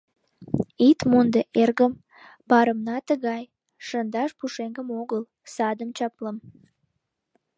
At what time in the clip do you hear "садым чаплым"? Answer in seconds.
5.53-6.37